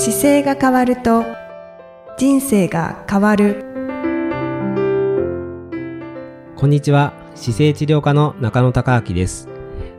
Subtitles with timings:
[0.00, 1.24] 姿勢が変わると
[2.16, 3.64] 人生が変わる。
[6.54, 7.12] こんにちは。
[7.34, 9.48] 姿勢治療科の中野孝明です。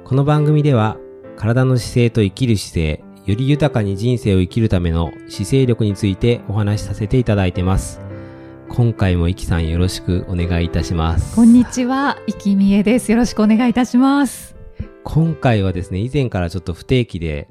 [0.05, 0.95] この番組では
[1.35, 7.99] 体の姿勢と生きる姿勢より豊かに人生を生きるための姿勢力についてお話しさせていただいてます。
[8.69, 11.35] 今回もいきさんよろしくお願いいたします。
[11.35, 13.11] こんにちは、いきみえです。
[13.11, 14.55] よろしくお願いいたします。
[15.03, 17.49] 今回はですね以前からちょっと不定期で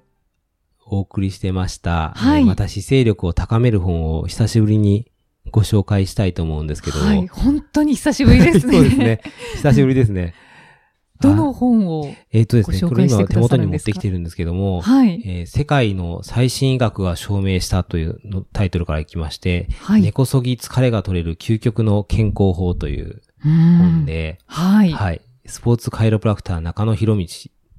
[0.90, 5.10] お送りしてました、はいえーまた姿勢力を高める本を久しぶりに
[5.50, 8.72] ご紹介したいと思うんですけど、はい、本当に久しぶりですね。
[8.72, 9.20] そうですね。
[9.54, 10.34] 久しぶりですね。
[11.20, 15.20] どの本をえっ、とですね、これ今手元に持ってきてるんですけども、はい。
[15.24, 24.92] えー世界の最新医学が証明したというのタイトルからいきまして、はい根こそぎ疲れが取れる究極の健康法といううん本で、はい。
[24.92, 25.20] はい。
[25.46, 27.26] スポーツカイロプラクター中野博道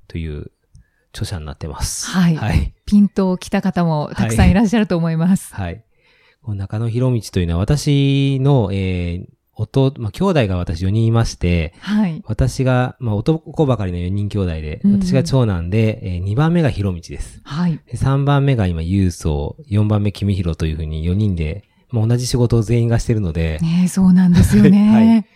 [0.07, 0.51] という
[1.13, 2.07] 著者になってます。
[2.07, 2.73] はいはい。
[2.85, 5.53] ピントを来た方もたくさんいらっしゃると思います。
[5.53, 5.83] はい。
[6.41, 12.23] この中野博道というのは私の、えー、弟、まあ、兄弟が私4人いまして、はい。
[12.25, 17.41] 私が、まあ、男ばかりの4人兄弟で、私が長男で、え2番目が博道です。
[17.43, 17.79] はい。
[17.85, 25.27] で3番目が今、郵送、4番目、君弘というふうに4人で、まあ、同じ仕事を全員がしてるので、ねえそうなんですよ はいね。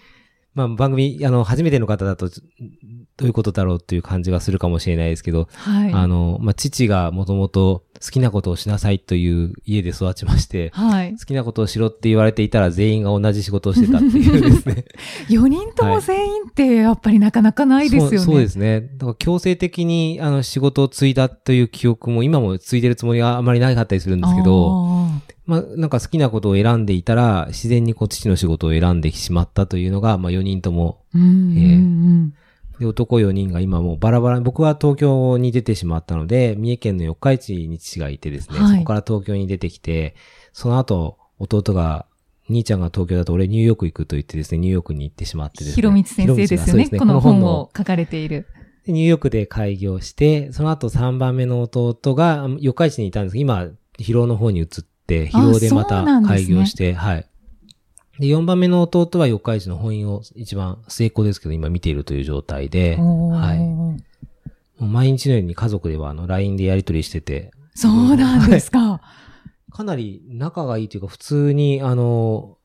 [0.54, 5.92] まあ、番組、あの、初めての方だと、どういうことだろうっていう感じがするかもしれないですけど、はい。
[5.94, 11.26] あの、まあ、父がもともと好きなことをしなさいという家で育ちまして、はい好。
[11.26, 14.86] きなことをしろって言われていたら全員が同じ仕事をしてたっていうですね。
[15.30, 18.18] 4人とも全員ってやっぱりなかなかないですよね。
[18.18, 18.82] そうそうですね。
[18.82, 31.20] だから強制的にあの仕事を継いだという記憶も今も継いでるつもりはあまりなかったりするんですけど、あまあなんか好きなことを選んでいたら自然にこう父の仕事を選んでしまったというのが、まあ4人とも、ー。
[31.20, 31.32] うんうんう
[32.28, 32.34] ん。
[32.80, 40.16] で男4人が今もうバラバラ、僕は東京に出てしまったので、三重県の四日市に父がいてですね、はいそこから東京に出てきて、
[40.54, 42.06] その後弟が、
[42.50, 45.76] 兄ちゃんが東京だと俺ニューヨーク行くと言ってですね、ニューヨークに行ってしまってですね。
[45.76, 46.66] ひろみつ先生ですよね。
[46.66, 48.48] ひろみつがこの本のを書かれている。
[48.86, 53.68] でニューヨークで開業して、その後3番目の弟が、四日市にいたんですけど、今、
[53.98, 54.68] 広尾の方に移っ
[55.06, 57.30] て、広尾でまた開業して、はい。
[58.20, 63.60] で、4番目の弟は四日市の本院を一番成功ですけど、今見ているという状態で、はい。
[63.60, 63.98] も
[64.82, 69.02] う毎日のように家族ではあの LINE でやり取りしてて、そうなんですか。
[69.72, 72.58] かなり仲がいいというか、普通に、あの、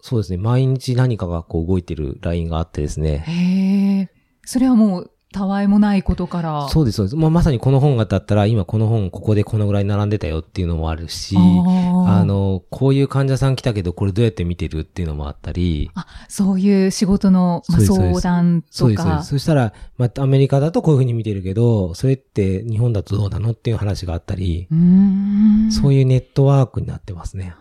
[0.00, 4.10] そうですね、毎日何かがこう動いてる LINE があってですね、へえ。
[4.44, 6.68] それはもう、たわいもないことから。
[6.68, 7.16] そうです、そうです。
[7.16, 24.78] まあ、まさにこの本がだったら、今この本ここでこのぐらい並んでたよっていうのもあるし、あの、こういう患者さん来たけど、これどうやって見てるっていうのもあったり、あ、そういう仕事の、まあ、そうですそうです相談そうです、そしたら、まあ、アメリカだとこういうふうに見てるけど、それって日本だとどうなのっていう話があったり、うー
[25.68, 25.72] ん。
[25.72, 27.54] そういうネットワークになってますね。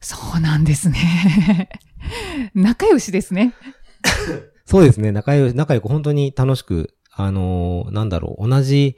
[0.00, 1.68] そうなんですね。
[2.54, 3.54] 仲良しですね。
[4.68, 8.96] そうですね、仲良い、仲良く本当に楽しく、あのーなんだろう、同じ、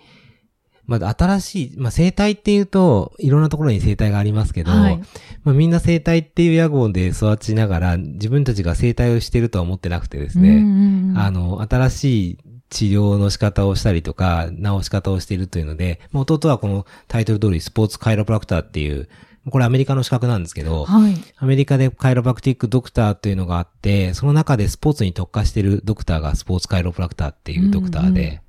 [0.87, 4.99] まあ、新しい、まあ、生態っていうと、いろんなところに生態がありますけど、はい。
[5.43, 12.39] まあ、みんな生態っていう屋号で育ちながら、自分たちが生態をしてるとは思ってなくてですうんね、あの、新しい
[12.69, 19.09] 治療の仕方をしたりとか、治し方をしているというので、まあ、弟はこのタイトル通りスポーツカイロプラクターっていう、
[19.49, 21.15] これアメリカの資格なんですけど、はい。
[21.37, 28.41] アメリカでカイロプラクティックドクターというのがあって、その中でスポーツに特化しているドクターがスポーツカイロプラクターっていうドクターで、うんう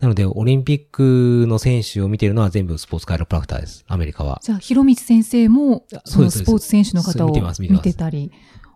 [0.00, 3.84] なので、オリンピックの選手を見てるのは全部スポーツカイロプラクターです。
[3.86, 4.40] アメリカは。
[4.42, 8.32] じゃあ、ひろみつ先生も、あそのスポーツ選手の方を見てたり。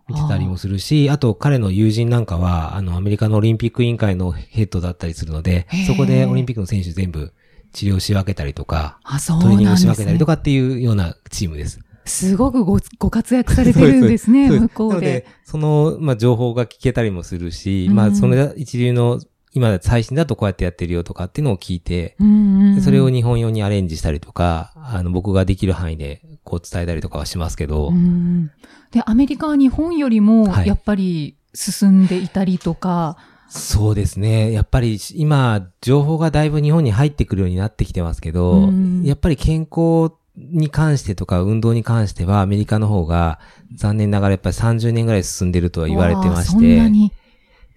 [0.07, 7.33] 見てたりもするし、あと彼の友人なんかは、あの、アメリカのオリンピック委員会のヘッドだったりするのでそこでオリンピックの選手全部
[7.73, 10.25] 治療し分けたりとか、あ、そうトレーニングし分けたりと。
[10.25, 11.79] かっていうようなチームです。
[12.05, 19.19] すごくごご活躍されてるんですね、 向こうでなので。、その、まあ、情報が聞けたりもするし、まあ、うんその一流の、
[19.53, 28.51] 今最新だとこうやってやってるよとかっていうのを聞いて、うんうんそれを日本用にアレンジしたりとか、あの、僕ができる範囲でこう伝えたりとかはしますけど、うん
[28.91, 33.17] で、アメリカは日本よりも、はいやっぱり進んでいたりとか、
[33.49, 34.51] そうですね。
[34.51, 43.39] やっぱり今、情報がだいぶ日本に入ってくるようになってきてますけど、うんやっぱり健康に関してとか運動に関してはアメリカの方が
[43.75, 47.11] 残念ながらやっぱり30年ぐらい進んでるとは言われてまして、に。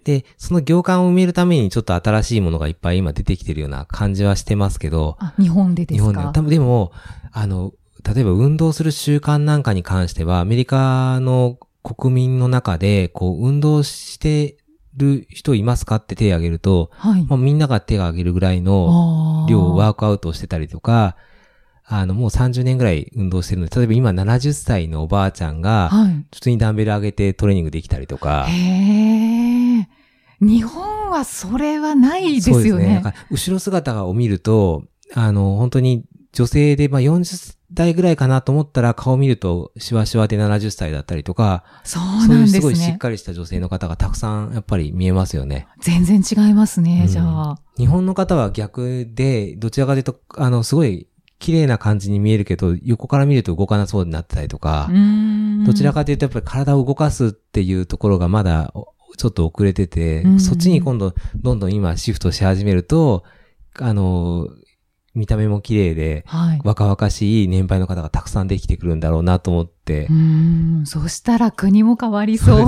[0.05, 6.11] で、その行間を埋めるためにちょっと新しいものがいっぱい今出てきてるような感じはしてますけど、あ、日本でですか？
[6.11, 6.33] 日本で。
[6.33, 6.93] 多分でも、
[7.33, 7.73] あの、
[8.15, 14.57] 例えば運動する習慣なんかに関しては、アメリカの国民の中で、こう、運動して
[14.97, 15.97] る人いますか？
[15.97, 17.25] って手を挙げると、はい。
[17.25, 21.17] まあ、みんなが手を挙げるぐらいの量をワークアウトをしてたりとか、
[21.85, 26.25] あの、もう30年ぐらい運動してるので、例えば今70歳のおばあちゃんが、はい。
[26.33, 29.89] 普通にダンベル上げてトレーニングできたりとか、へえ。
[30.41, 32.95] 日本はそれはないですそうよね。
[32.95, 34.85] なんか後ろ姿を見ると、
[35.15, 42.99] あの、本当に女性で、まあ40代ぐらいかなと思ったら顔見るとシワシワで70歳だったりとか、そうそうないんですすうすごいしっね。
[42.99, 45.69] かりした女性の方がたくさんやっぱり見えますよね。
[45.81, 47.59] 全然違いますね、うんじゃあ。
[47.77, 51.07] 日本の方は逆で、どちらかというと、あの、すごい
[51.39, 54.91] 綺麗な感じに見えるけど、横から見ると動かなそうになってたりとか
[55.65, 63.25] どちらかというとやっぱり体を動かすっていうところがまだおちょっと遅れてて、うんそっちに今度どんどん今シフトし始めると、
[63.79, 64.49] あの、
[65.15, 66.61] 見た目も綺麗で、はい。
[66.63, 72.67] 若々しい年配の方がたくさんできてくるんだろうなと思ってう、ーん、そしたら国も変わりそう。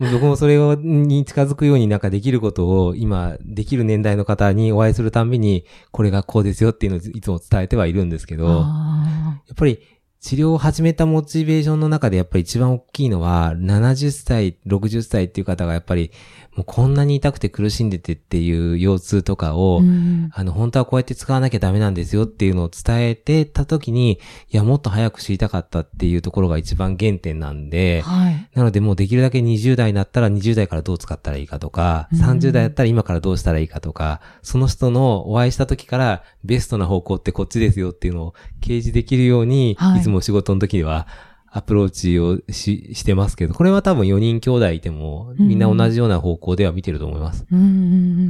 [0.00, 9.80] 僕もそれをに近づくようになんかできることを今できる年代の方にお会いするたんびにこれがこうですよっていうのをいつも伝えてはいるんですけど、やあっぱり
[10.20, 16.10] 治療を始めたモチベーションの中でやっぱり一番大きいのは70歳、60歳っていう方がやっぱり
[16.58, 20.30] もうこんなに痛くて苦しんでてっていう腰痛とかを、ーうん。
[20.32, 24.18] あの、本当はこうやって使わなきゃダメなんですよっていうのを伝えてた時に、
[24.50, 28.48] いや、もっと早く知りたかったっていうところが一番原点なんで、はい。
[28.54, 32.20] なのでもうできるだけ20代になったら20代からどう使ったらいいかとか、うん。
[32.20, 40.00] 30代だったら今からどうしたらいいかとか、その人のお会いした時からベストな方向ってこっちですよっていうのを掲示できるように、はい。
[40.00, 41.06] い、つも仕事の時には
[41.50, 47.46] アプローチをししてますけど、これは多分4人兄弟いてもみんな同じような方向では見てると思います。
[47.50, 47.68] うんうんう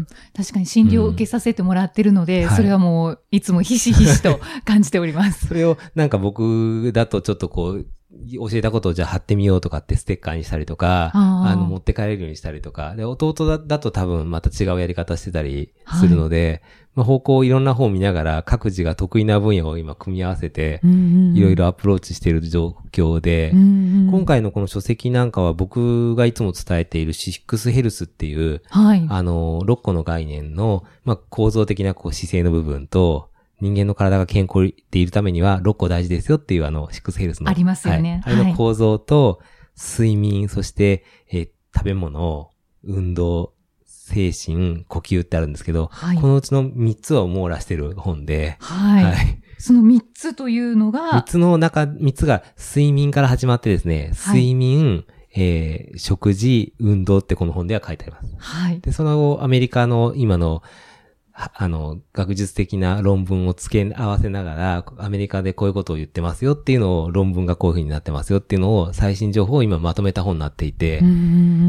[0.00, 0.06] ん
[0.36, 2.50] 確かに診療を受けさせてもらってるので、うん。
[2.50, 5.46] それはもういつもひしひしと感じております。
[5.48, 7.86] それをなんか僕だとちょっとこう、
[8.32, 29.06] 教えたことをじゃあ貼ってみようとかってステッカーにしたりとか、あの、持って帰れるようにしたりとか、で、弟だだと多分また違うやり方してたりするので、まあ、方向をいろんな方を見ながら各自が得意な分野を今組み合わせて、いろいろアプローチしている状況で、今今、回のこの書籍なんかは僕がいつも伝えているシックスヘルスっていう、はい。
[29.08, 33.30] あの、6個の概念の、まあ、構造的なこう姿勢の部分と、
[33.60, 37.50] 人間の体が健康でいるためには6個大事ですよっていうあの、シックスヘルスの。
[37.50, 39.40] ありますよねはい、あれはいの構造と、
[39.76, 42.50] 睡眠、そして、えー食べ物、
[42.82, 43.52] 運動、
[44.08, 49.04] 精神、呼吸ってあるんですけど、はいこのうちの3つを網羅してる本で、はい。
[49.04, 49.40] はい。
[49.58, 58.34] その3つというの3が、つの中、3つが睡眠から始まってですね、はい睡眠、えー食事、運動ってこの本では書いてあります。
[58.38, 58.80] はい。
[58.80, 60.62] で、その後、アメリカの今の、
[61.32, 71.06] はあの、学術的な論文を付け合わせながら、アメリカでこういうことを言ってますよっていうのを、論文がこういう風になってますよっていうのを、最新情報を今まとめた本になっていて、な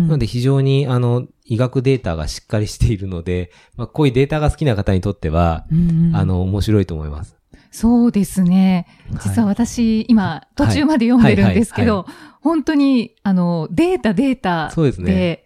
[0.08, 7.36] ので非常に、あの、医学データがしっかりしているので、 まあ、こういうデータが好きな方にとっては、うんうんあの、面白いと思います。
[7.72, 8.88] そうですね。
[9.24, 12.12] 実は私、今、途中まで読んでるんですけはいはいど、
[12.42, 15.46] 本当に、あの、データ、データそうですねで、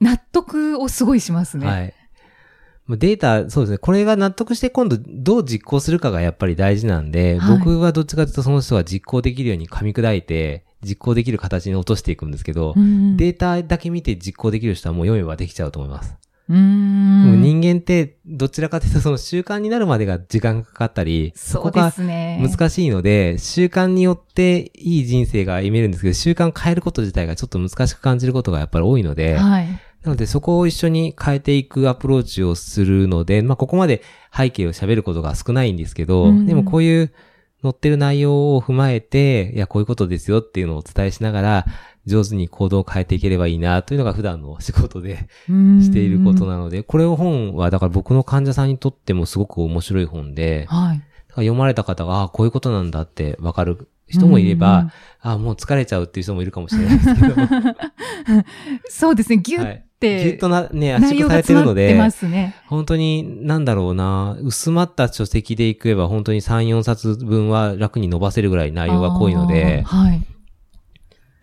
[0.00, 1.66] 納得をすごいしますね。
[1.66, 1.94] はい。
[2.86, 3.78] まあデータ、そうですね。
[3.78, 16.16] これが納得して今度どう実行するかがやっぱり大事なんで、はい僕はどっちかというとその人が実行できるように噛み砕いて、実行できる形に落としていくんですけど、うんうんデータだけ見て実行できる人はもう読めばできちゃうと思います。
[16.48, 21.92] うーん人間ってどちらかというとその習慣になるまでが時間がかかったり、そこが。
[21.96, 29.68] 難しいので、習慣によっていい人生が歩めるんですけど、習慣変えること自体がちょっと難しく感じることがやっぱり多いので、はい。
[30.02, 34.02] なのでそこを一緒に変えていくアプローチをするので、まあここまで
[34.36, 37.12] 背景を喋ることが少ないんですけど、うんでもこういう
[37.64, 41.66] 載ってる内容を踏まえて、いやこういうことですよっていうのをお伝えしながら、
[42.04, 45.26] 上手に行動を変えていければいいなというのが普段の仕事で
[45.80, 50.98] ししていることなので、これを本はだから僕の患者さんにとってもすごく面白い本で、はい。
[50.98, 51.06] だか
[51.40, 54.92] ら読まれた方が、ああ、こういうことなんだってわかる人もいれば、
[55.22, 57.34] ああ、もう疲れちゃうっていう人もいるかもしれないですけど、
[58.90, 59.38] そうですね。
[59.38, 61.94] ギュッはいぎゅてっとな、ね、圧縮されてるので、
[62.28, 62.54] ね。
[62.66, 70.22] 本当に、なんだろうな、薄まった書籍でいけば、本当に3、4冊分は楽に伸ばせるぐらい内容が濃いので、はい。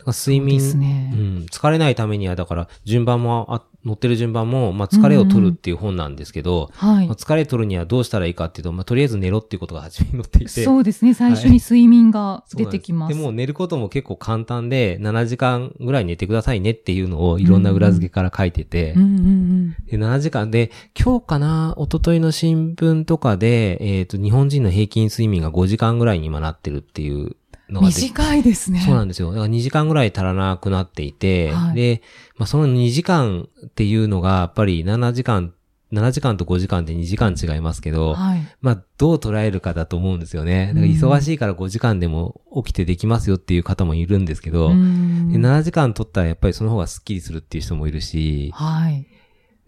[0.01, 7.15] だから睡眠、ねうん、疲れないためには、だから、順番も、あ載ってる順番も、まあ、疲れを取るっていう本なんですけど、はいまあ。
[7.15, 11.15] 疲れ取るにはどうしたらいいかっていうと、まあ、とりあえず寝ろっていうことが初めに載っていて、そうですね。
[11.15, 13.15] 最初に睡眠が出てきます。
[13.15, 19.75] でも寝ることも結構簡単で、7時間ぐらい寝てくださいねっていうのをいろんな裏付けから書いてて、うんうんうん。
[19.87, 27.35] で7時間で、今日かな、一昨日の新聞とかで、えっ、と、日本人の平均睡眠が5時間ぐらいに今なってるっていう
[27.71, 28.81] のが短いですね。
[28.81, 29.31] そうなんですよ。
[29.31, 32.01] だから2時間ぐらい足らなくなっていて、はいで、
[32.37, 35.53] まあ、その2時間っていうのが、やっぱり7時間
[35.91, 38.41] 7時間と5時間って2時間違いますけど、はい。
[38.61, 40.67] まあ、どう捉えるかだと思うんですよね。
[40.67, 49.05] だから忙しいから5時間でも起きてできますよっていう方もいるんですけど、うんで7時間取ったらやっぱりその方がスッキリするっていう人もいるし、はい。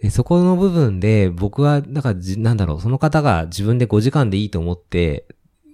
[0.02, 5.26] でそこの部分で僕は、だからじ、なんだろう、その方が自分で5時間でいいと思って、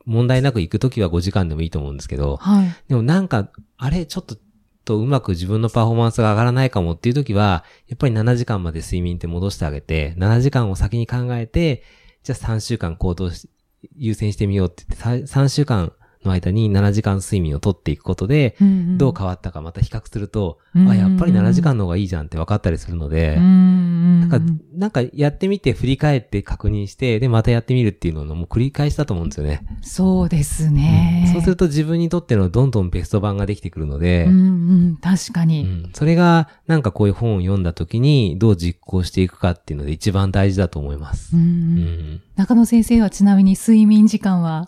[0.09, 2.75] 問題なく行くときは5時間でもいいと思うんですけど、はい。
[2.87, 4.37] でもなんか、あれ、ちょっと、
[4.85, 11.83] とうまく自分のパフォーマンスが上がらないかもっていう時は、やっぱり7時間まで睡眠って戻してあげて、7時間を先に考えて、
[12.23, 13.49] じゃあ3週間行動し、
[13.95, 18.55] 優先してみようって言って、3週間の間に7時間睡眠をとっていくことで、
[18.97, 24.39] どう変わったかまた比較すると、うんあ、やっぱり7時間の方がいいじゃんって分かったりするので、うんなんか、
[24.73, 29.61] なんかやってみて振り返って確認して、で、またやってみるっていうののもう繰り返しだと思うんですよね。
[29.81, 31.23] そうですね。
[31.27, 31.33] うん。
[31.33, 34.35] そうすると自分にとってのどんどんベスト版ができてくるので、うんう
[34.91, 35.63] ん、確かに。
[35.63, 35.89] うん。
[35.93, 41.35] それが、なんかこういう本を読んだ時にどう実行していくかっていうので一番大事だと思います。
[41.35, 41.41] うん。
[41.41, 42.21] うん。
[42.35, 44.67] 中野先生はちなみに睡眠時間は？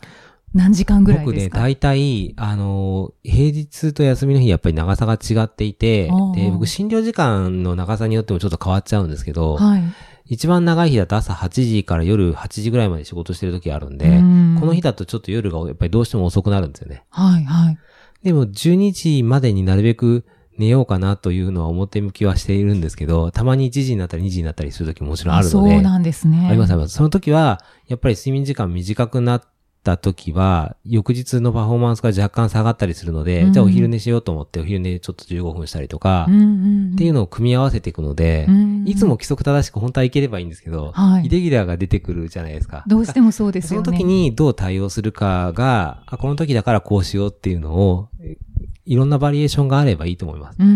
[0.53, 1.59] 何時間ぐらい僕ね、ですか？
[1.59, 9.83] 大体、あの、平日と休みの日やっぱり長さが違っていてで、僕診療時間の長さによってもちょっと変わっちゃうんですけど、はい。
[10.25, 17.03] 一番長い日だと朝8時から夜8時ぐらいまで仕事してる時あるんで、うんこの日だとちょっと夜がやっぱりどうしても遅くなるんですよね。
[17.09, 17.77] はい、はい。
[18.23, 20.23] でも12時までになるべく
[20.57, 25.71] 寝ようかなというのは表向きはしているんですけど、たまに1時になったり2時になったりする時ももちろんあるので。
[25.73, 26.47] そうなんですね。
[26.49, 26.93] ありますあります。
[26.95, 29.41] その時は、やっぱり睡眠時間短くなっ
[29.83, 42.83] た時は、翌日のパフォーマンスが若干下がったりするので、うんじゃあお昼寝しようと思ってお昼寝ちょっと15分したりとか、うんうんうんっていうのを組み合わせていくので、うんいつも規則正しく本当はいければいいんですけど、はいイレギュラーが出てくるじゃないですか。
[42.87, 43.87] どうしてもそうですそよね。
[43.87, 48.37] の時にどう対応するかが、あ、この時だからこうしようっていうのを、え
[48.85, 50.57] いろんなバリエーションがあればいいと思います。
[50.59, 50.71] うんう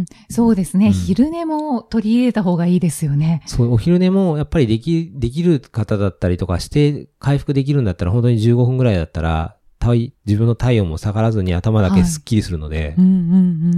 [0.00, 3.42] ん、そうですね、うん昼寝も取り入れた方がいいですよね。
[3.46, 13.16] そう、お昼寝もやっぱりでき、できる方だったりとかして、回復できるんだったら本当に15分ぐらいだったら、体自分の体温も下がらずに頭だけスッキリするので、うんうんう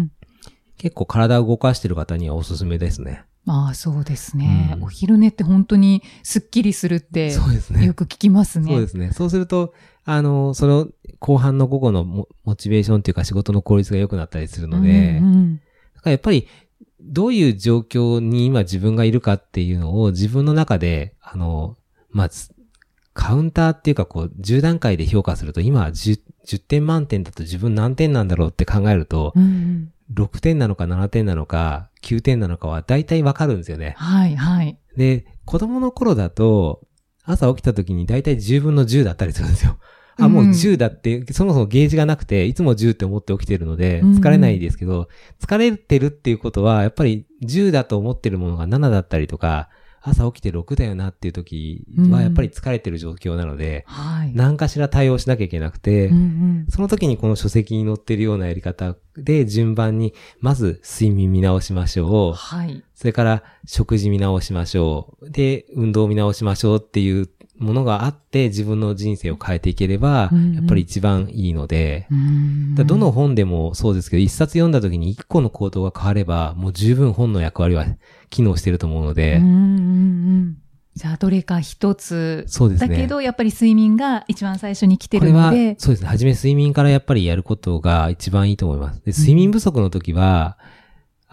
[0.00, 0.10] ん。
[0.76, 3.24] 結構体を動かしてる方にはおすすめですね。
[3.44, 7.84] まあそうですね、うんお昼寝って本当にスッキリするってそうですね。
[7.86, 8.72] よく聞きますね。
[8.72, 9.12] そうですね。
[9.12, 9.74] そうすると、
[10.04, 15.61] あの、その後半の午後のモモチベーションっていうか仕事の効率が良くなったりするので、うんうん
[15.94, 16.46] だからやっぱり、
[17.00, 21.76] どういう状況に今自分がいるかっていうのを自分の中で、あの、
[22.11, 22.54] まあ、つ
[23.14, 33.94] カウンターっていうかこう、10段階で評価すると、今は 10, 10点満点だと自分何点なんだろうって考えると、うんうん6点なのか7点なのか9点なのかは大体わかるんですよね。
[33.96, 34.78] はいはい。
[34.96, 36.82] で、子供の頃だと、
[37.24, 39.78] 朝起きた時に大体10分の10だったりするんですよ。
[40.18, 45.08] あ、もううん10だって、そもそもゲージがなくて、いつも10って思って起きてるので、うん疲れないですけど、
[45.40, 49.68] 疲れてるっていうことは、やっぱり10だと思ってるものが7だったりとか、
[50.06, 54.32] 朝起きて6だよなっていう時は、やっぱり疲れてる状況なので、はい。
[54.34, 62.32] 何かしら対応しなきゃいけなくて、うんうんその時にこの書籍に載ってるようなやり方で順番に、まず睡眠見直しましょう。
[62.34, 62.82] はい。
[62.94, 65.30] それから食事見直しましょう。
[65.30, 67.26] で、運動見直しましょうっていう
[67.58, 72.08] ものがあって自分の人生を変えていければうんうん、やっぱり一番いいので、
[72.84, 77.87] どの本でもそうですけど、一冊読んだ時に一個の行動が変われば、もう十分本の役割は
[78.30, 79.50] 機能してると思うのでうん、うんう
[80.40, 80.56] ん
[80.96, 82.44] じゃあ、どれか一つ。
[82.46, 82.88] そうですね。
[82.88, 86.08] だけど、やっぱり睡眠が一番最初に来てるので、、そうですね。
[86.08, 89.04] はじめ睡眠からやっぱりやることが一番いいと思います。
[89.04, 90.56] で、睡眠不足の時は、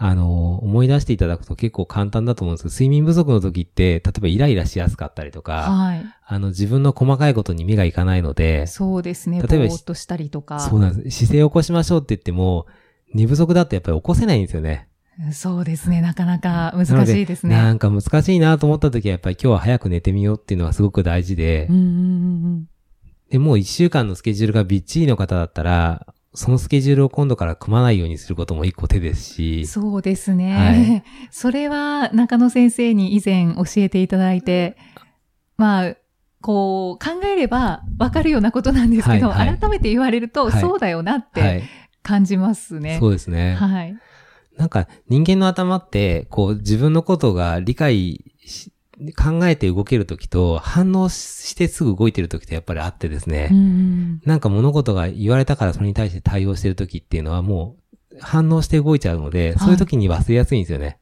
[0.04, 6.04] あの、思い出していただくと結構簡単だと思うんですけど、睡眠不足の時って、例えばイライラしやすかったりとか、はい。
[6.26, 9.40] あの、自分の細かいことに目がいかないので、そうですね。
[9.40, 10.58] ぼ例えばーっとしたりとか。
[10.58, 11.18] そうなんです。
[11.18, 12.66] 姿勢を起こしましょうって言っても、
[13.14, 14.88] 寝不足だとやっぱり起こせないんですよね。
[15.32, 16.00] そうですね。
[16.00, 17.54] なかなか難しいですね。
[17.54, 21.86] なんか難しいなと思った時はやっぱり今日は早く寝てみようっていうのがすごく大事で、うんうんう
[22.48, 22.68] ん
[23.30, 30.56] で、もう一週間のスケジュールがびっちりの方だったら、そのスケジュールを今度から組まないようにすることも一個手ですし、そうですね。
[30.56, 34.76] はい それは中野先生に以前教えていただいて、
[35.56, 35.96] まあ、
[36.40, 41.62] こう考えればわかるようなことなんですけど、はいはい改めて言われると、はいそうだよなっはてい。
[42.02, 42.98] 感じますね。
[42.98, 43.54] そうですね。
[43.54, 43.96] はい。
[44.56, 48.71] なんか人間の頭って、こう自分のことが理解し、
[49.16, 53.48] 考えて動けるときと反応してすぐ動いてるときってやっぱりあってですね。
[53.50, 57.76] うんうんなんか物事が言われたからそれに対して対応してるときっていうのはも
[58.12, 60.98] う反応して動いちゃうので、いそういうときに忘れやすいんですよね。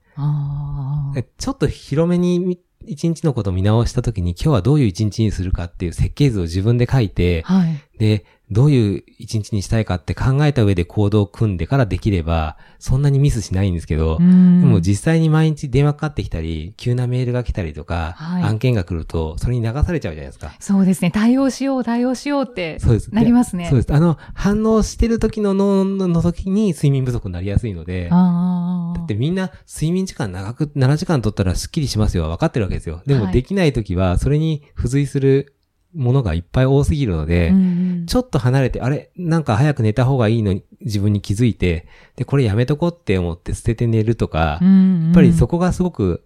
[1.38, 7.99] ちょっと広めにみ一日のことを見直したときに今日はどういう一日にするかっていう設計図を自分で書いて、はい。
[7.99, 20.52] で、どういう一日にしたいかって考えた上で行動を組んでからできれば、そんなにミスしないんですけど、でも実際に毎日電話かかってきたり、急なメールが来たりとか、はい、案件が来ると、それに流されちゃうじゃないですか。
[20.59, 21.11] そうですね。
[21.11, 22.78] 対応しよう、対応しようって。
[22.80, 23.14] そうです。
[23.14, 23.66] なりますね。
[23.69, 23.92] そうです。
[23.92, 32.28] あの、反応してる時の脳の時に睡眠不足になりやすいので、だってみんな睡眠時間長く、7時間取ったらスッキリしますよ。
[32.28, 33.02] 分かってるわけですよ。
[33.07, 35.54] でもできない時は、それに付随する
[35.94, 39.11] ものがいっぱい多すぎるので、うん、ちょっと離れて、あれ？
[39.16, 46.25] なんか早く寝た方がいいのに自分に気づいて、で、これやめとこうって思って捨てて寝るとか、うんうん、やっぱりそこがすごく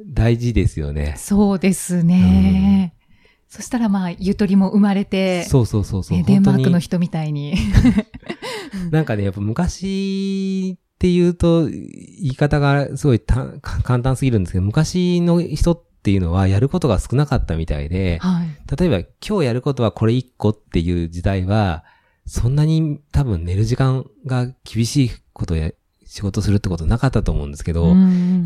[0.00, 1.14] 大事ですよね。
[1.16, 2.94] そうですね。
[3.48, 7.54] うん、そしたらまあ、ゆとりも生まれて、そうそうそうそう、デンマークの人みたいに。
[8.90, 11.78] なんかね、やっぱ昔っていうと、言
[12.20, 18.48] い方がすごい簡単すぎるんですけど、昔の人ってっていうのはやることが少なかったみたいで、はい、
[18.80, 21.84] 例えば今日やることはこれ一個っていう時代は、
[22.24, 25.70] そんなに多分寝る時間が厳しいことや、
[26.06, 27.94] 仕事するってことなかったと思うんですけど、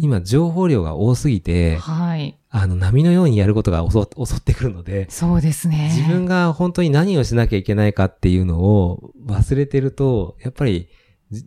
[0.00, 4.00] 今情報量が多すぎて、はい、あの波のようにやることが 襲
[4.38, 5.92] ってくるので、そうですね。
[5.96, 10.88] 自分が本当に何をしなきゃいけないかっていうのを忘れてると、やっぱり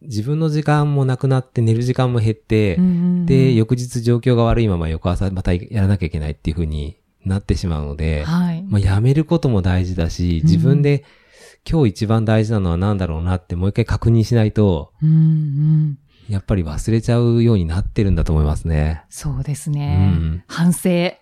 [0.01, 2.77] 自分の時間もなくなって寝る時間も減って、
[3.25, 11.03] で、翌日状況が悪いまま翌朝またやらなきゃいけないっていうふうになってしまうので、はい、まあやめることも大事だし、自分で
[11.69, 15.97] 今日一番大事なのは何だろうなってもう一回確認しないと、うんうん
[16.29, 19.03] やっぱり忘れちゃうようになってるんだと思いますね。
[19.09, 20.11] そうですね。
[20.17, 21.13] うん、反省。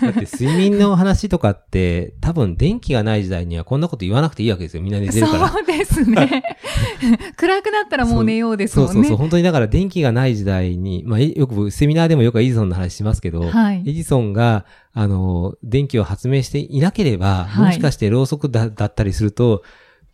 [0.00, 4.82] だって睡眠の話とかって多分電気がない時代にはこんなこと言わなくていいわけですよ。
[4.82, 5.48] みんな寝てるから。
[5.48, 6.42] そうですね。
[7.36, 8.92] 暗くなったらもう寝ようですもんね。
[8.94, 9.16] そうそうそう。
[9.16, 19.62] 本当にだから電気がない時代に、まあよくセミナーでもよくエジソンの話しますけど、はい、エジソンがあの、電気を発明していなければ、もしかしてろうそくだだったりすると、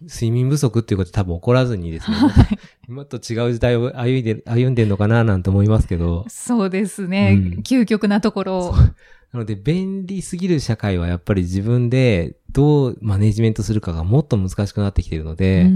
[0.08, 2.28] 睡眠不足っていうこと多分起こらずにですね、は
[2.88, 6.24] い、もっと違う時代を 歩いで、歩んでんのかななんて思いますけど。
[6.28, 7.38] そうですね。
[7.56, 8.74] うん、究極なところ。
[9.32, 15.70] なので、便利すぎる社会はやっぱり自分でどうマネジメントするかがもっと難しくなってきているので、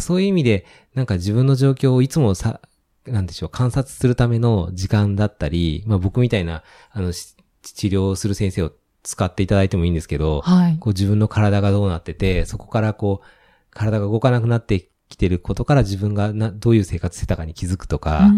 [0.00, 2.60] そういう意味で、なんか自分の状況をいつもさ、
[3.06, 7.34] なんでしょう、観察するための時間だったり、まあ僕みたいな、あの、治
[7.86, 8.72] 療する先生を
[9.06, 13.26] 使っていただいてもいいんですけど、はい、こう自分の体がどうなってて、そこからこう、
[13.76, 18.30] 体が動かなくなってきてることから自分がなどういう生活してたかに気づくとか、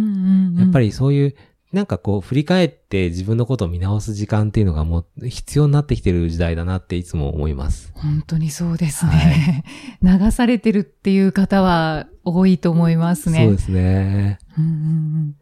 [0.59, 1.37] やっぱりそういう
[1.73, 7.93] なんかこう、振り返って自分のことを見直す時間っていうのがもう必要になってきてる時代だなっていつも思います。
[7.95, 9.65] 本当にそうですね。
[10.03, 13.45] はい、 流されてるっていう方は多いと思いますね。
[13.45, 14.39] そうですね。
[14.57, 15.35] うんうんうん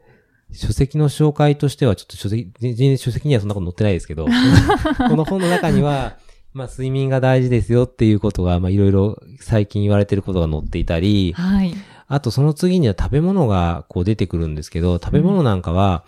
[0.52, 4.26] 書籍の紹介としては、ちょっと書籍、全然書籍にはそんなこと載ってないですけど、
[4.96, 6.16] この本の中には、
[6.56, 11.74] まあ睡眠が大事ですよっていうことが、まあいろいろ最近言われてることが載っていたり、はい。
[12.08, 16.04] あとその次には食べ物がこう出てくるんですけど、食べ物なんかは、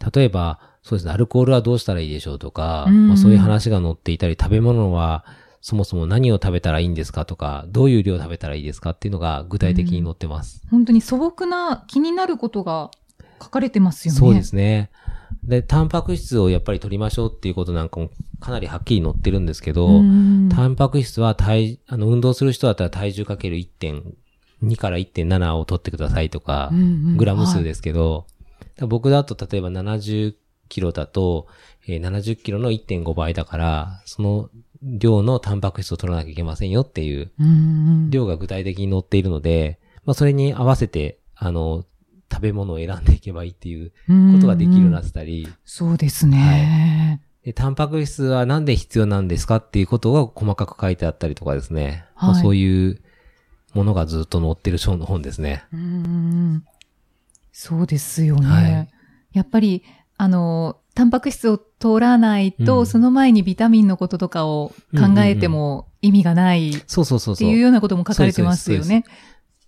[0.00, 5.26] うん、例えば、そうですね、アルコールはどうしたらいいでしょうとか、うんまあ、そういう話が載っていたり、食べ物は
[5.60, 10.62] そもそも何を食べたらいいんですかとか、どういう量食べたらいいですかっていうのが具体的に載ってます。
[10.64, 12.90] うん、本当に素朴な気になることが
[13.42, 14.18] 書かれてますよね。
[14.18, 14.90] そうですね。
[15.44, 19.88] で、タンパク質をやっぱり取りましょうっていうことなんかもかなりはっきり載ってるんですけど、
[20.50, 24.14] タンパク質は体、あの、運動する人だったら体重かける1.5
[24.62, 28.26] 2から1.7を取ってくださいとか、うんうん、グラム数ですけど、
[28.78, 30.34] はい、僕だと例えば70
[30.68, 31.48] キロだと、
[31.86, 34.50] えー、70キロの1.5倍だから、その
[34.82, 37.30] 量のタンパク質を取らなきゃいけませんよっていう、
[38.10, 41.84] 量が具体的に載っているので、まあそれに合わせて、あの、
[42.32, 43.92] 食べ物を選んでいけばいいっていう
[44.34, 45.46] ことができるようになってたり。
[45.66, 47.52] そうですね、はいで。
[47.52, 52.06] タンパク質はなんで必要なんですかっていうことが細かく書いてあったりとかですね。
[52.14, 53.02] はい、まあ、そういう
[53.74, 55.64] ものがずっと載ってる章の本ですね。
[55.72, 56.64] うん
[57.52, 58.46] そうですよね。
[58.46, 58.88] はい、
[59.34, 59.82] やっぱり、
[60.16, 69.04] あの、タンパク質を取らないと、うん、その前にビタミンのこととかを考えても意味がないそうそうそうっていうようなことも書かれてますよね。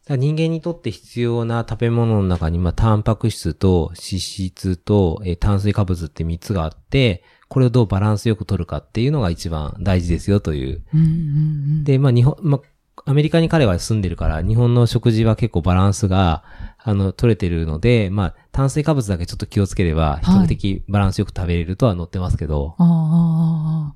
[0.08, 10.82] 人間にとって必要な食べ物の中に、まあ、タンパク質と脂質と、えー、炭水化物って3つがあって、これをどうバランスよく取るかっていうのが一番大事ですよという。
[10.92, 12.60] うんうんうん、で、まあ、日本、まあ、
[13.06, 16.42] アメリカに彼は住んでるから、日本の食事は結構バランスが、
[16.78, 22.68] あの、取れてるので、まあ、炭水化物だけちょっと気をつければ、比較的バランスよく食べれるとは載ってますけど。
[22.68, 23.94] はい、あ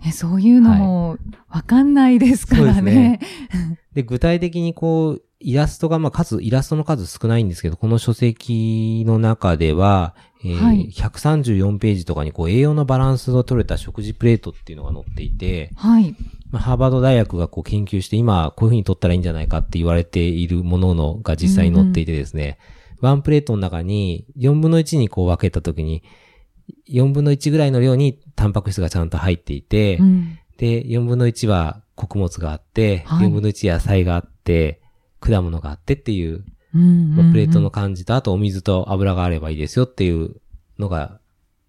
[0.00, 3.20] あ、ね、そういうのも、わかんないですからね。
[3.94, 16.14] で、具体的にこう、イラストが、まあ、数、イラストの数少ないんですけど、この書籍の中では、えーはい134ページとかにこう栄養のバランスの取れた食事プレートっていうのが載っていて、はい。
[16.50, 22.58] まあ、ハーバード大学がこう研究して今こういう風に取ったらいいんじゃないかって言われているもののが実際に載っていてですね、
[23.00, 26.02] ワンプレートの中に4分の1にこう分けた時に
[26.90, 30.38] 4分の1ぐらいの量にタンパク質がちゃんと入っていて、うん。
[30.58, 34.80] で、4分の1は穀物があって、はい4分の1野菜があって、
[35.24, 40.36] 果物があってっていう、うんまあプレートの感じと、あとお水と油があればいいですよっていう
[40.78, 41.20] のが、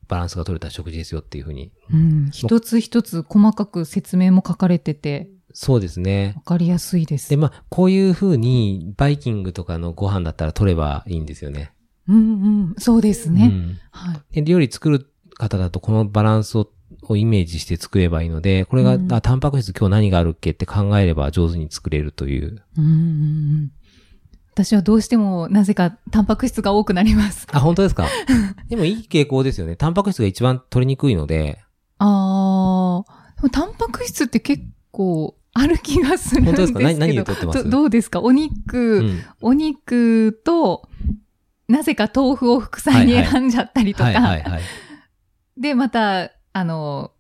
[0.08, 1.72] バランスが取れた食事ですよっていうふうに。
[1.92, 2.30] うん。
[2.32, 6.42] 一つ一つ細かく説明も書かれてて、そうですねわ。
[6.42, 7.30] かりやすいです。
[7.30, 11.72] で、まあ、こういうふうに、バイキングとかのご飯だったら取ればいいんですよね。
[12.08, 12.76] うんうん。
[12.78, 13.52] そうですね。
[13.54, 14.36] うんはい。
[14.36, 16.70] で料理作る方だとこのバランスを
[17.14, 22.64] をイメージして作ればいいので、これが、うんあ、タンパク質今日何があるっけって考えれば上手に作れるという。
[22.78, 23.72] うん。
[24.54, 27.46] 私はどうしてもなぜかタンパク質が多くなります。
[27.52, 28.08] あ、本当ですか？
[28.70, 29.76] でもいい傾向ですよね。
[29.76, 31.60] タンパク質が一番取りにくいので、
[31.98, 36.56] ああ、でもタンパク質って結構ある気がするんですけど。
[36.56, 36.80] 本当ですか？
[36.80, 37.64] 何何を取ってます？
[37.66, 38.22] どどうですか？
[38.22, 39.24] お肉、うん。
[39.42, 40.88] お肉と、
[41.68, 44.62] なぜか豆腐を副菜にはいはい選んじゃったりとか、はいはいはい。
[45.58, 47.12] で、また、あの、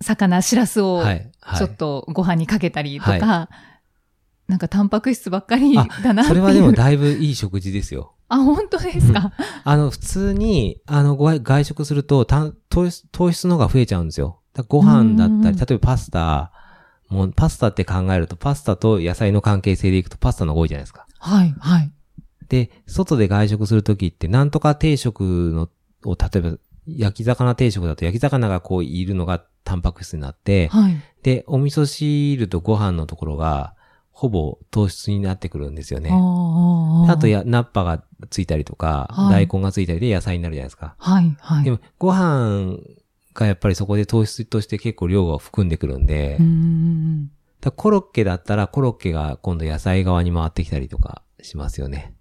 [0.00, 1.30] 魚、しらすをはい。
[1.42, 1.58] はい。
[1.58, 3.50] ちょっとご飯にかけたりとか、は
[4.46, 6.24] なんかタンパク質ばっかりだなっていう。
[6.24, 8.14] それはでもだいぶいい食事ですよ。
[8.28, 14.40] あ、本当ですか、あの、普通に、あの、ご外食すると、た糖質、糖質の方が増えちゃうんですよ。
[14.68, 16.50] ご飯だったり、うん例えばパスタ、
[17.10, 21.06] もうパスタって考えると、パスタと野菜の関係性でいくとパスタの方が多いじゃないですか。
[21.18, 21.92] はい、はい。
[22.48, 25.68] で、外で外食するときって、なんとか定食の、
[26.10, 26.58] を、例えば、
[26.96, 30.96] 焼き魚定食だと焼き魚がこういるのがタンパク質になって、はい。
[31.22, 33.74] で、お味噌汁とご飯のところが、
[34.10, 36.10] ほぼ糖質になってくるんですよね。
[36.10, 40.96] ああとや、ナッパがついたりとか、はい大根がついたりで野菜になるじゃないですか。
[40.98, 41.64] はい、はい。
[41.64, 42.78] でも、ご飯
[43.34, 47.30] がやっぱりそこで糖質として結構量が含んでくるんで、うーん。
[47.76, 52.14] コロッケだったらコロッケが今度野菜側に回ってきたりとかしますよね。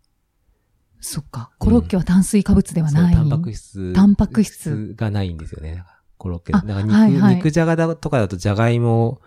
[1.00, 1.52] そっか。
[1.60, 3.16] コロッケは炭水化物ではない。
[3.16, 3.94] そう、タンパク質。
[3.94, 5.84] タンパク質がないんですよね。
[6.18, 6.54] コロッケ。
[6.54, 9.22] あだから肉、はいはい肉じゃがだとかだとじゃがいも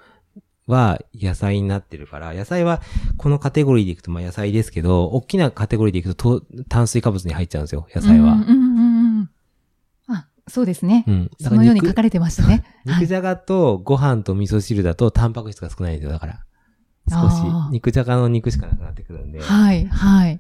[0.67, 2.81] は野菜になってるから、野菜は
[3.17, 8.33] このカテゴリーでいくとまあ野菜ですけど、大きなカテゴリーでいくとと炭水化物に入っちゃうんですよ、野菜は。
[8.33, 9.31] うんうんうんうん。
[10.09, 11.05] あ、そうですね。
[11.07, 11.31] うん。
[11.39, 12.65] そのように書肉かれてましたね。
[12.87, 12.95] はい。
[12.97, 16.45] 肉じゃがとご飯と味噌汁だとタンパク質が少ないんですよ、だから。
[17.09, 17.37] 少し。
[17.71, 19.41] 肉じゃがの肉しかなくなってくるんで。
[19.41, 20.39] はい、はい。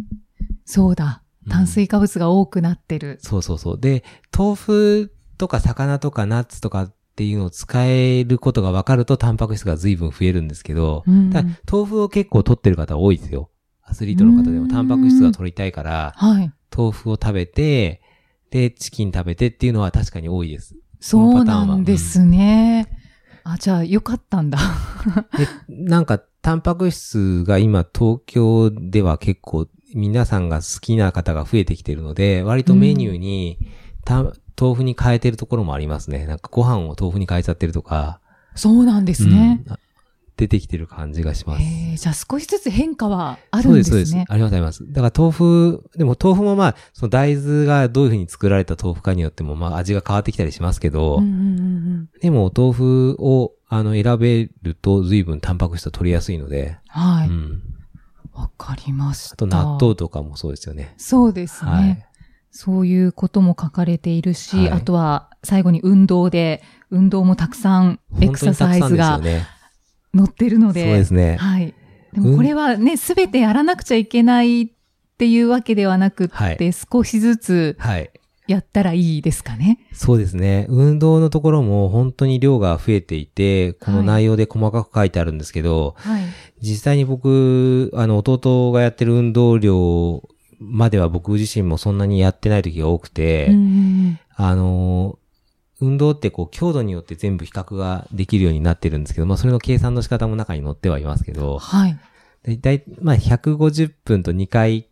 [0.64, 1.22] そうだ。
[1.24, 3.18] うん炭水化物が多くなってる。
[3.22, 3.80] そうそうそう。
[3.80, 4.04] で、
[4.36, 13.50] 豆腐とか魚とかナッツとかっていうのを使えることが分かるとタンパク質が随分増えるんですけど、うんただ豆腐を結構取ってる方多いですよ。
[13.82, 16.52] アスリートの方でうんもタンパク質が取りたいから、はい。
[16.76, 18.02] 豆腐を食べて、
[18.50, 20.76] で、チキン食べてっていうのは確かに多いです。
[21.00, 22.86] そうなんですね。
[23.44, 24.58] あ、じゃあ、よかったんだ。
[25.36, 33.58] で、なんか、タンパク質が今東京では結構皆さんが好きな方が増えてきてるので、割とメニューに、
[34.04, 36.26] た豆腐に変えてるところもありますね。
[36.26, 38.20] なんかご飯を豆腐に変えちゃってるとか、
[38.54, 39.62] そうなんですね。
[39.66, 39.76] うん
[40.40, 41.62] 出てきてる感じがします。
[41.96, 44.20] じゃあ少しずつ変化はあるそうんです、ですね。
[44.20, 44.32] そうです。
[44.32, 44.86] あります、あります。
[44.90, 57.28] だから豆腐、でも豆腐もまあ、その大豆がどういうふうに作られた豆腐かによっても、まあ味が変わってきたりしますけど、うんうんうんでもお豆腐を、あの、選べると随分タンパク質を取りやすいので、はい。
[57.28, 57.62] うん。
[58.40, 59.34] わかりました。
[59.34, 60.94] あと納豆とかもそうですよね。
[60.96, 61.70] そうですね。
[61.70, 62.06] はい。
[62.50, 69.20] そういうことも書かれているし、はいあとは最後に運動で、運動もたくさんエクササイズが。
[70.12, 70.84] 載ってるので。
[70.84, 71.36] そうですね。
[71.36, 71.74] はい。
[72.12, 74.68] でもこれはね、すべてやらなくちゃいけないっ
[75.18, 78.10] ていうわけではなくって、はい少しずつはい。
[78.50, 79.78] やったらいいですかね？
[79.92, 80.66] そうですね。
[80.68, 86.24] 運動のところも本当に量が増えていて、この内容で細かく書いてあるんですけど、はい。
[86.60, 90.22] 実際に僕、あの、弟がやってる運動量
[90.58, 93.50] までは僕自身もそんなにやってない時が多くて、
[94.34, 95.18] あの、
[95.80, 101.98] 運動ってこう強度によって全部比較ができるようになってるんですけど、まあそれの計算の仕方も中に載ってはいますけうんど、はい。
[102.44, 104.89] だいたい、まあ150分と2回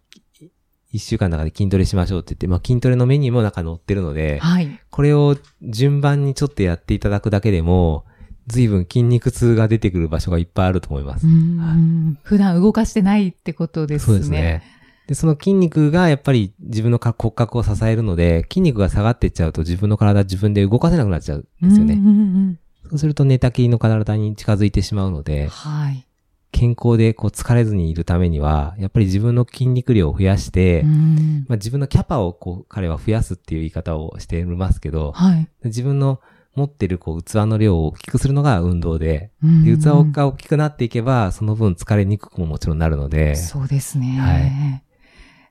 [0.93, 4.81] 1週間の中で筋トレしましょうって言って、まあ筋トレのメニューも中に載ってるので、はい。
[4.91, 8.05] これを順番にちょっとやっていただくだけでも、
[8.47, 11.27] 随分筋肉痛が出てくる場所がいっぱいあると思います。
[11.27, 14.07] うん普段動かしてないってことですね。
[14.07, 14.63] そうですね。
[15.07, 21.95] で、その筋肉がやっぱり自分のか骨格を支えるので、筋肉が下がっていっちゃうと自分の体自分で動かせなくなっちゃうんですよね。
[21.95, 26.07] うんうんうんそうすると寝たきりの体に近づいてしまうので、はい。
[26.53, 35.49] 健康でこう疲れずにいるためには、やっぱり自分の筋肉量を増やして、うんまあ、自分のキャパをこう彼は増やすっていう言い方をしていますけど、はい。
[35.65, 36.21] 自分の
[36.55, 44.19] 持ってるこう器の量を大きくするのが運動で、うんで器が大きくなっていけば、その分疲れにくくももちろんなるので、そうですね。
[44.19, 44.88] はい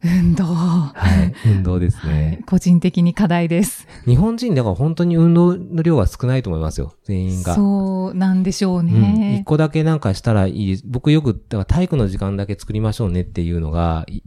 [0.04, 0.44] 運動。
[0.46, 2.44] はい、運動ですはいね。
[2.46, 3.88] 個人的に課題です。
[4.06, 7.56] 日本人だから本当に運動の量は少ないと思いますよ、全員が。
[7.56, 9.44] そうなんでしょううん、一ね。
[9.46, 10.82] 個だけなんかしたらいい。
[10.86, 14.22] 僕よく、だから体育の時間だけ作りましょうねっていうのが、い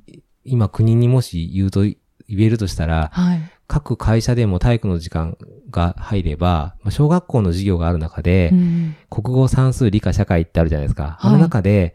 [0.45, 1.97] 今国にもし言うと、言
[2.29, 3.41] えるとしたら、はい。
[3.69, 5.39] 各会社でも体育の時間
[5.71, 11.17] が入れば、まあ小学校の授業がある中で、うん国語、算数、理科、社会ってあるじゃないですか。
[11.21, 11.95] はいあの中で、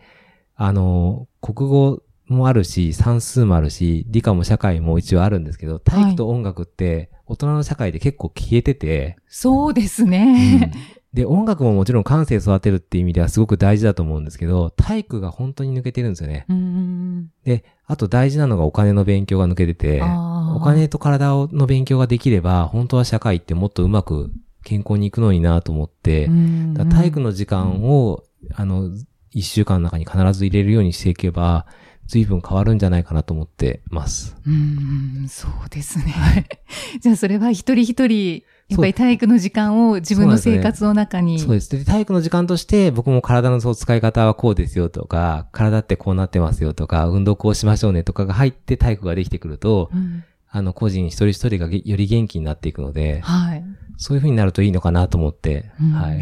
[0.55, 10.09] あの、国語もあるし、算数もあるし、理科も社会も一応あるんですけど、体育と音楽って、大人の社会で結構消えてて、そうですうん。
[10.09, 10.71] ね。
[11.13, 16.45] で、音楽ももちろん感性育てるっていう意味ではすごく大事だと思うんですけど、体育が本当に抜けてるんですよね。
[16.49, 24.29] うんで、あと大事なのがお金の勉強が抜けてて、お金と体をの勉強ができれば、本当は社会ってもっとうまく
[24.65, 26.29] 健康に行くのになと思って、
[26.89, 28.89] 体育の時間を、あの、
[29.31, 31.65] 一週間の中に必ず入れるようにしていけば、
[32.07, 34.37] 随分変わるんじゃないかなと思ってます。
[34.45, 36.13] うん、そうですね。
[37.01, 41.39] じゃあそれは一人一人、やっぱり体育の時間を自分の生活の中に。
[41.39, 41.69] そうです。
[41.69, 50.23] で、体育の時間として、僕も体のそう使い方はこうですよとか、体ってこうなってますよとか、運動こうしましょうねとかが入って体育ができてくると、うん
[50.55, 53.63] あの、個人一人一人がげより元気になっていくので、はい。
[53.97, 56.21] そういう風になるといいのかなと思って、うんはい。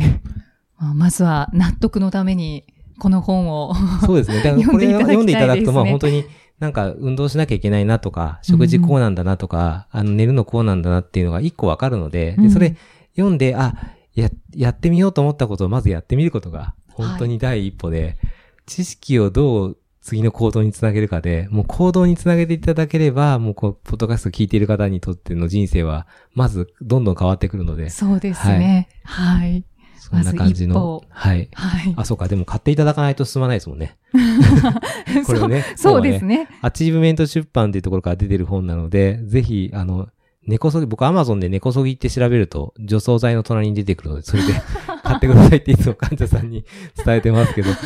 [0.79, 2.65] まあまずは納得のために、
[2.99, 3.73] この本を。
[4.05, 4.41] そうですね。
[4.43, 6.25] だからこれを読んでいただくと、まあ本当に
[6.59, 12.75] なんか運動しなきゃいけないなとか、食事こうなんだなとか、あの寝るのこうなんだなっていうのが一個わかるので、うんで、それ
[13.15, 13.73] 読んで、あ、
[14.15, 18.17] や、やってみようと思ったことをまずやってみることが、本当に第一歩で、
[18.65, 28.89] 知識をどう次の行動につなげるかで、もう行動につなげていただければ、もうこう、ポッドキャスト聞いている方にとっての人生は、まずどんどん変わってくるので、そうですね。
[29.03, 29.63] はい。
[30.03, 31.47] そんな感じのはい。
[31.53, 31.93] はい。
[31.95, 33.97] あ、そうか、でも買っていただかないと進まないですもんね。
[35.25, 35.63] これをね。
[35.77, 36.49] そうですね。
[36.61, 40.09] アチーブメント出版っていうところから出てる本なので、ぜひ、あの、
[40.45, 44.53] 根こそぎ、僕アマゾンで根こそぎって調べると、除草剤の隣に出てくるので、それで
[45.03, 46.65] 買ってくださいっていつも患者さんに
[47.03, 47.77] 伝えてますけど、はい。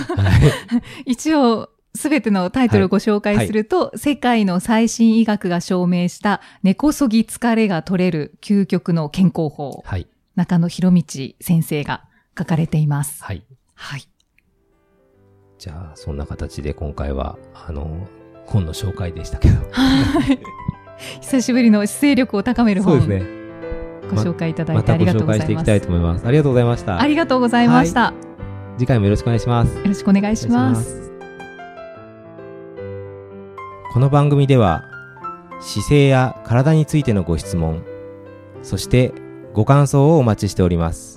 [1.05, 10.07] 一応、すべてのタイトルをご紹介すると、世界の最新医学が証明した根こそぎ疲れが取れる究極の健康法、はい。
[10.35, 11.03] 中野博道
[11.41, 12.06] 先生が
[12.37, 13.23] 書かれています。
[13.23, 13.43] はい。
[13.75, 14.07] はい。
[15.57, 18.07] じゃあ、そんな形で今回は、あの、
[18.45, 19.55] 本の紹介でしたけど。
[19.71, 20.39] はい。
[21.21, 23.37] 久しぶりの姿勢力を高める本、そうですね。
[24.09, 25.65] ご紹介いただいまたごてありがとう紹介していきございます。
[25.65, 26.27] たいと思います。
[26.27, 27.01] ありがとうございました。
[27.01, 28.13] ありがとうございました。
[28.77, 29.75] 次回もよろしくお願いします。
[29.75, 31.07] よろしくお願いします。
[33.97, 34.83] この番組では
[35.59, 37.83] 姿勢や体についてのご質問
[38.61, 39.11] そして
[39.53, 41.16] ご感想をお待ちしております